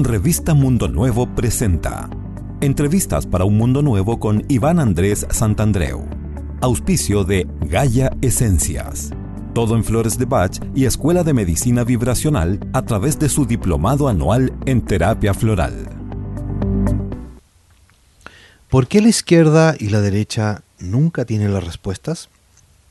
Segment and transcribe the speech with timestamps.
[0.00, 2.08] Revista Mundo Nuevo presenta
[2.60, 6.06] Entrevistas para un Mundo Nuevo con Iván Andrés Santandreu.
[6.60, 9.10] Auspicio de Gaia Esencias.
[9.54, 14.06] Todo en flores de Bach y Escuela de Medicina Vibracional a través de su diplomado
[14.06, 15.74] anual en terapia floral.
[18.70, 22.28] ¿Por qué la izquierda y la derecha nunca tienen las respuestas?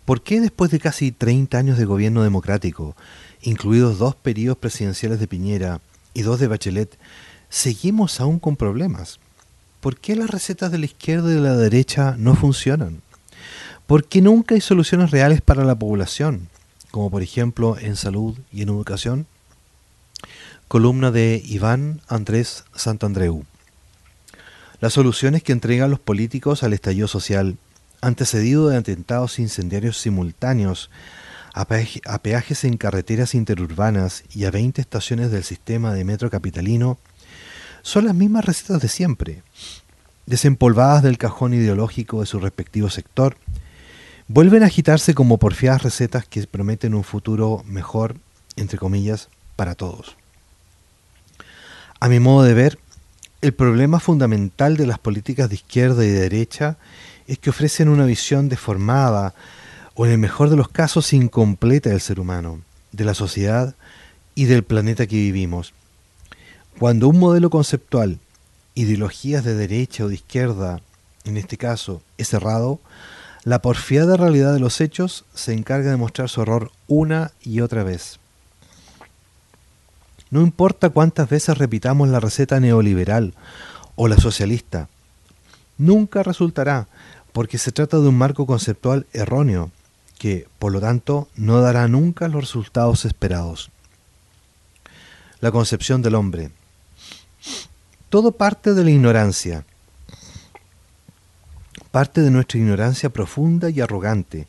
[0.03, 2.97] ¿Por qué después de casi 30 años de gobierno democrático,
[3.41, 5.79] incluidos dos periodos presidenciales de Piñera
[6.17, 6.97] y dos de Bachelet,
[7.47, 9.19] seguimos aún con problemas?
[9.81, 13.03] ¿Por qué las recetas de la izquierda y de la derecha no funcionan?
[13.85, 16.49] ¿Por qué nunca hay soluciones reales para la población,
[16.89, 19.27] como por ejemplo en salud y en educación?
[20.67, 23.45] Columna de Iván Andrés Santandreu.
[24.81, 27.57] Las soluciones que entregan los políticos al estallido social,
[28.01, 30.89] antecedido de atentados incendiarios simultáneos,
[31.57, 36.99] a, peajes en carreteras interurbanas y a 20 estaciones del sistema de metro capitalino,
[37.81, 39.41] son las mismas recetas de siempre,
[40.27, 43.37] desempolvadas del cajón ideológico de su respectivo sector,
[44.27, 48.17] vuelven a agitarse como porfiadas recetas que prometen un futuro mejor,
[48.55, 50.15] entre comillas, para todos.
[51.99, 52.77] A mi modo de ver,
[53.41, 56.77] el problema fundamental de las políticas de izquierda y de derecha
[57.25, 59.33] es que ofrecen una visión deformada
[59.97, 63.73] o en el mejor de los casos incompleta del ser humano, de la sociedad
[64.35, 65.73] y del planeta que vivimos.
[66.77, 68.19] Cuando un modelo conceptual,
[68.75, 70.81] ideologías de derecha o de izquierda,
[71.25, 72.79] en este caso, es cerrado,
[73.43, 77.83] la porfiada realidad de los hechos se encarga de mostrar su error una y otra
[77.83, 78.19] vez.
[80.29, 83.33] No importa cuántas veces repitamos la receta neoliberal
[83.95, 84.89] o la socialista,
[85.79, 86.87] nunca resultará
[87.31, 89.71] porque se trata de un marco conceptual erróneo
[90.17, 93.69] que, por lo tanto, no dará nunca los resultados esperados.
[95.39, 96.51] La concepción del hombre.
[98.09, 99.65] Todo parte de la ignorancia,
[101.91, 104.47] parte de nuestra ignorancia profunda y arrogante,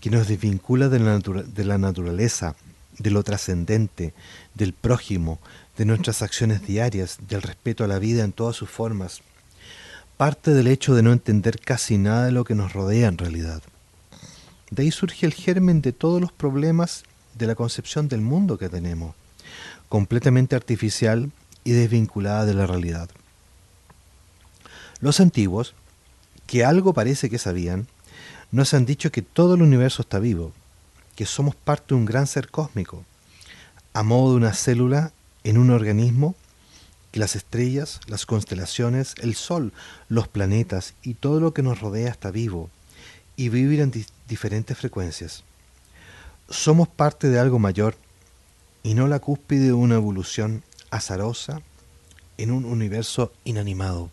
[0.00, 2.54] que nos desvincula de la, de la naturaleza,
[2.98, 4.14] de lo trascendente,
[4.54, 5.38] del prójimo,
[5.76, 9.22] de nuestras acciones diarias, del respeto a la vida en todas sus formas.
[10.16, 13.62] Parte del hecho de no entender casi nada de lo que nos rodea en realidad.
[14.70, 18.68] De ahí surge el germen de todos los problemas de la concepción del mundo que
[18.68, 19.14] tenemos,
[19.88, 21.30] completamente artificial
[21.64, 23.08] y desvinculada de la realidad.
[25.00, 25.74] Los antiguos,
[26.46, 27.86] que algo parece que sabían,
[28.50, 30.52] nos han dicho que todo el universo está vivo,
[31.14, 33.04] que somos parte de un gran ser cósmico,
[33.94, 35.12] a modo de una célula
[35.44, 36.34] en un organismo,
[37.10, 39.72] que las estrellas, las constelaciones, el Sol,
[40.08, 42.70] los planetas y todo lo que nos rodea está vivo
[43.38, 43.92] y vivir en
[44.28, 45.44] diferentes frecuencias.
[46.50, 47.96] Somos parte de algo mayor
[48.82, 51.62] y no la cúspide de una evolución azarosa
[52.36, 54.10] en un universo inanimado.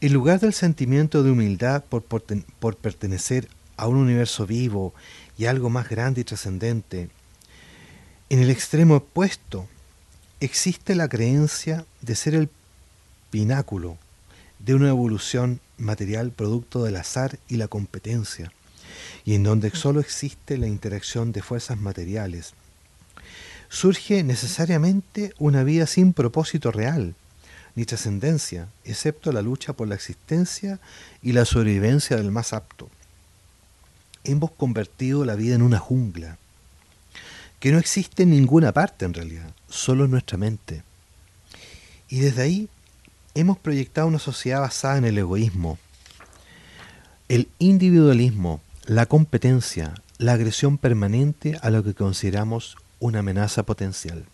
[0.00, 4.92] En lugar del sentimiento de humildad por, por pertenecer a un universo vivo
[5.38, 7.10] y algo más grande y trascendente,
[8.28, 9.68] en el extremo opuesto
[10.40, 12.50] existe la creencia de ser el
[13.30, 13.98] pináculo
[14.58, 18.52] de una evolución material producto del azar y la competencia,
[19.24, 22.54] y en donde solo existe la interacción de fuerzas materiales.
[23.68, 27.14] Surge necesariamente una vida sin propósito real,
[27.74, 30.80] ni trascendencia, excepto la lucha por la existencia
[31.22, 32.88] y la sobrevivencia del más apto
[34.26, 36.38] hemos convertido la vida en una jungla,
[37.60, 40.82] que no existe en ninguna parte en realidad, solo en nuestra mente.
[42.08, 42.68] Y desde ahí
[43.36, 45.78] hemos proyectado una sociedad basada en el egoísmo,
[47.28, 54.24] el individualismo, la competencia, la agresión permanente a lo que consideramos una amenaza potencial.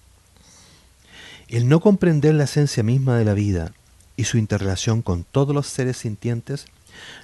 [1.48, 3.72] El no comprender la esencia misma de la vida
[4.16, 6.66] y su interrelación con todos los seres sintientes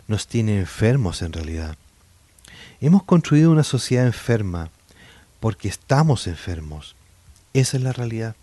[0.08, 1.76] nos tiene enfermos en realidad.
[2.80, 4.70] Hemos construido una sociedad enferma
[5.38, 6.96] porque estamos enfermos.
[7.54, 8.34] Esa es la realidad.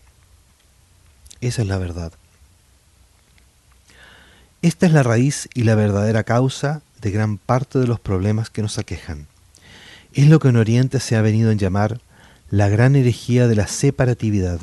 [1.41, 2.13] Esa es la verdad.
[4.65, 8.63] Esta es la raíz y la verdadera causa de gran parte de los problemas que
[8.63, 9.27] nos aquejan.
[10.11, 12.01] Es lo que en Oriente se ha venido a llamar
[12.49, 14.59] la gran herejía de la separatividad,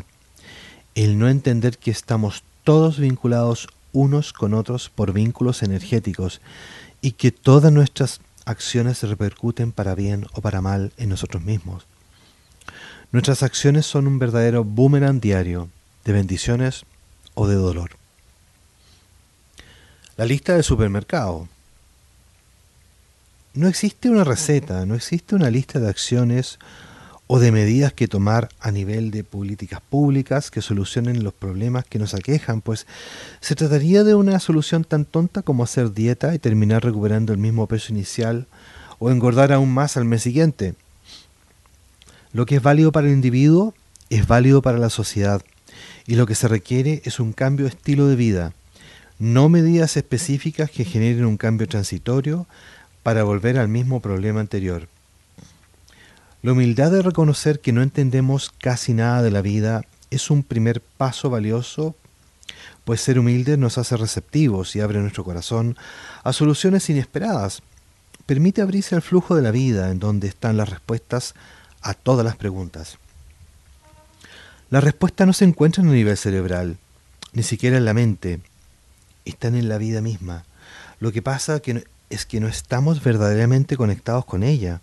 [0.96, 6.40] el no entender que estamos todos vinculados unos con otros por vínculos energéticos
[7.00, 11.86] y que todas nuestras acciones se repercuten para bien o para mal en nosotros mismos.
[13.12, 15.68] Nuestras acciones son un verdadero boomerang diario
[16.04, 16.86] de bendiciones
[17.34, 18.01] o de dolor.
[20.22, 21.48] La lista del supermercado.
[23.54, 26.60] No existe una receta, no existe una lista de acciones
[27.26, 31.98] o de medidas que tomar a nivel de políticas públicas que solucionen los problemas que
[31.98, 32.86] nos aquejan, pues
[33.40, 37.66] se trataría de una solución tan tonta como hacer dieta y terminar recuperando el mismo
[37.66, 38.46] peso inicial
[39.00, 40.76] o engordar aún más al mes siguiente.
[42.32, 43.74] Lo que es válido para el individuo
[44.08, 45.42] es válido para la sociedad
[46.06, 48.52] y lo que se requiere es un cambio de estilo de vida,
[49.22, 52.48] no medidas específicas que generen un cambio transitorio
[53.04, 54.88] para volver al mismo problema anterior.
[56.42, 60.80] La humildad de reconocer que no entendemos casi nada de la vida es un primer
[60.80, 61.94] paso valioso,
[62.84, 65.76] pues ser humildes nos hace receptivos y abre nuestro corazón
[66.24, 67.62] a soluciones inesperadas.
[68.26, 71.36] Permite abrirse al flujo de la vida en donde están las respuestas
[71.80, 72.98] a todas las preguntas.
[74.68, 76.76] Las respuestas no se encuentran a nivel cerebral,
[77.34, 78.40] ni siquiera en la mente,
[79.24, 80.44] están en la vida misma.
[81.00, 81.60] Lo que pasa
[82.10, 84.80] es que no estamos verdaderamente conectados con ella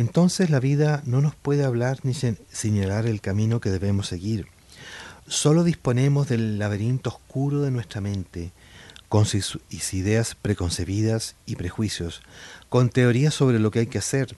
[0.00, 4.46] entonces la vida no nos puede hablar ni señalar el camino que debemos seguir.
[5.26, 8.52] Solo disponemos del laberinto oscuro de nuestra mente,
[9.08, 9.58] con sus
[9.92, 12.22] ideas preconcebidas y prejuicios,
[12.68, 14.36] con teorías sobre lo que hay que hacer,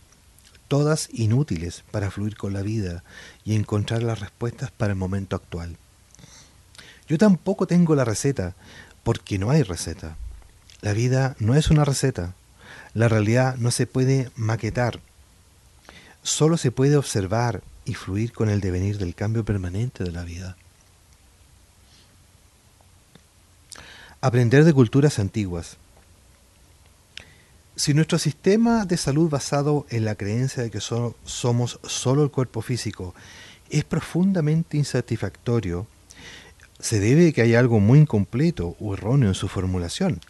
[0.69, 3.05] todas inútiles para fluir con la vida
[3.45, 5.77] y encontrar las respuestas para el momento actual.
[7.07, 8.55] Yo tampoco tengo la receta,
[9.03, 10.17] porque no hay receta.
[10.81, 12.35] La vida no es una receta.
[12.95, 15.01] La realidad no se puede maquetar
[16.23, 20.57] solo se puede observar y fluir con el devenir del cambio permanente de la vida.
[24.21, 25.77] Aprender de culturas antiguas.
[27.75, 32.63] Si nuestro sistema de salud basado en la creencia de que somos solo el cuerpo
[32.63, 33.15] físico
[33.71, 35.87] es profundamente insatisfactorio,
[36.83, 40.21] se debe que hay algo muy incompleto o erróneo en su formulación.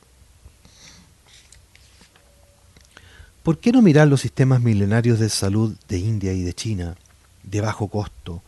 [3.43, 6.95] ¿Por qué no mirar los sistemas milenarios de salud de India y de China,
[7.43, 8.43] de bajo costo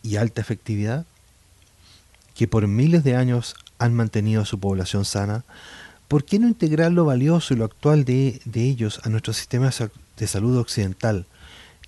[0.00, 1.06] y alta efectividad,
[2.36, 5.44] que por miles de años han mantenido a su población sana?
[6.06, 9.70] ¿Por qué no integrar lo valioso y lo actual de, de ellos a nuestro sistema
[10.16, 11.26] de salud occidental,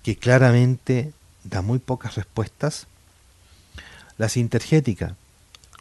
[0.03, 1.13] que claramente
[1.45, 2.85] da muy pocas respuestas?
[4.17, 5.15] La sintergética,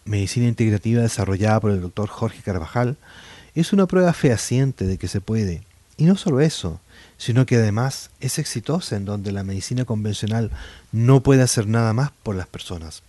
[0.04, 2.96] medicina integrativa desarrollada por el doctor Jorge Carvajal,
[3.54, 5.62] es una prueba fehaciente de que se puede,
[5.96, 6.80] y no solo eso,
[7.18, 10.50] sino que además es exitosa en donde la medicina convencional
[10.92, 13.02] no puede hacer nada más por las personas.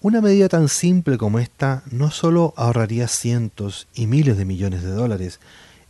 [0.00, 4.90] Una medida tan simple como esta no solo ahorraría cientos y miles de millones de
[4.90, 5.40] dólares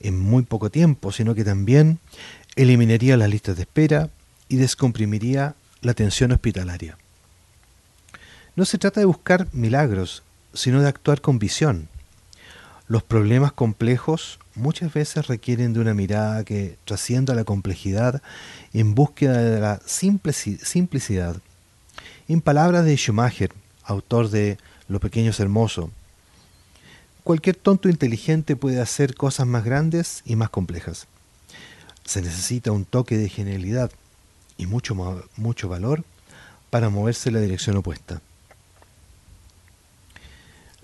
[0.00, 1.98] en muy poco tiempo, sino que también
[2.56, 4.08] eliminaría las listas de espera
[4.48, 6.96] y descomprimiría la atención hospitalaria.
[8.56, 10.22] No se trata de buscar milagros,
[10.52, 11.88] sino de actuar con visión.
[12.86, 18.22] Los problemas complejos muchas veces requieren de una mirada que trascienda la complejidad
[18.72, 21.36] en búsqueda de la simplicidad.
[22.28, 23.52] En palabras de Schumacher,
[23.82, 25.90] autor de Lo pequeño es hermoso,
[27.24, 31.08] cualquier tonto inteligente puede hacer cosas más grandes y más complejas.
[32.04, 33.90] Se necesita un toque de genialidad
[34.58, 34.94] y mucho,
[35.36, 36.04] mucho valor
[36.70, 38.20] para moverse en la dirección opuesta.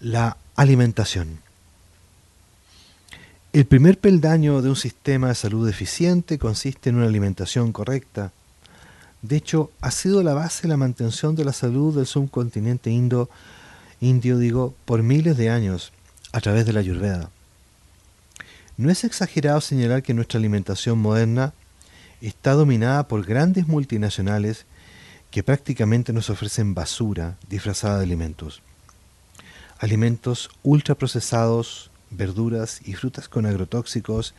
[0.02, 1.41] La alimentación.
[3.52, 8.32] El primer peldaño de un sistema de salud eficiente consiste en una alimentación correcta.
[9.20, 13.29] De hecho, ha sido la base de la mantención de la salud del subcontinente indo,
[14.01, 15.93] indio digo, por miles de años
[16.32, 17.29] a través de la ayurveda.
[18.79, 21.53] No es exagerado señalar que nuestra alimentación moderna
[22.22, 24.65] está dominada por grandes multinacionales
[25.31, 28.63] que prácticamente nos ofrecen basura disfrazada de alimentos.
[29.81, 34.34] Alimentos ultraprocesados, verduras y frutas con agrotóxicos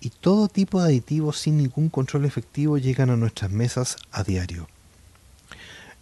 [0.00, 4.68] y todo tipo de aditivos sin ningún control efectivo llegan a nuestras mesas a diario.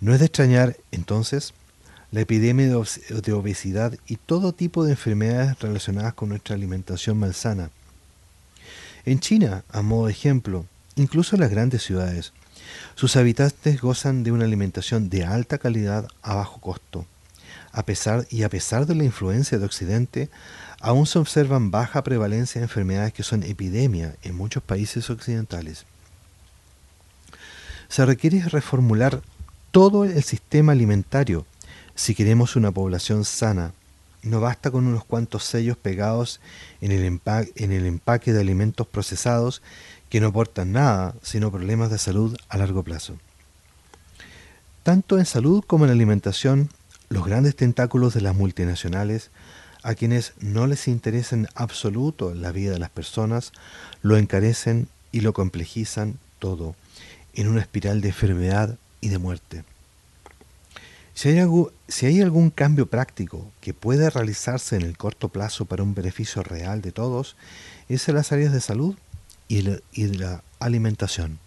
[0.00, 1.52] No es de extrañar, entonces,
[2.10, 7.70] la epidemia de obesidad y todo tipo de enfermedades relacionadas con nuestra alimentación malsana.
[9.04, 10.64] En China, a modo de ejemplo,
[10.96, 12.32] incluso en las grandes ciudades,
[12.94, 17.06] sus habitantes gozan de una alimentación de alta calidad a bajo costo.
[17.72, 20.30] A pesar y a pesar de la influencia de Occidente,
[20.80, 25.84] aún se observan baja prevalencia de enfermedades que son epidemia en muchos países occidentales.
[27.88, 29.22] Se requiere reformular
[29.70, 31.46] todo el sistema alimentario
[31.94, 33.72] si queremos una población sana.
[34.22, 36.40] No basta con unos cuantos sellos pegados
[36.80, 39.62] en el, empaque, en el empaque de alimentos procesados
[40.08, 43.16] que no aportan nada, sino problemas de salud a largo plazo.
[44.82, 46.70] Tanto en salud como en alimentación,
[47.08, 49.30] los grandes tentáculos de las multinacionales
[49.82, 53.52] a quienes no les interesa en absoluto la vida de las personas,
[54.02, 56.74] lo encarecen y lo complejizan todo.
[57.34, 59.62] en una espiral de enfermedad y de muerte.
[61.14, 61.48] Si hay,
[61.86, 66.42] si hay, algún cambio práctico que puede realizarse en el corto plazo para un beneficio
[66.42, 67.36] real de todos,
[67.88, 68.96] es en las áreas de salud
[69.46, 71.38] y de la alimentación.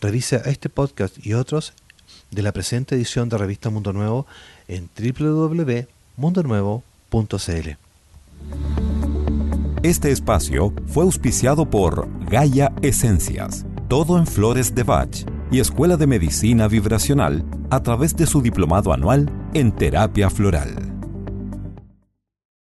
[0.00, 1.74] Revisa este podcast y otros
[2.30, 4.26] de la presente edición de Revista Mundo Nuevo
[4.68, 7.70] en www.mundonuevo.cl.
[9.82, 16.06] Este espacio fue auspiciado por Gaia Esencias, todo en flores de Bach y Escuela de
[16.06, 20.95] Medicina Vibracional a través de su diplomado anual en terapia floral.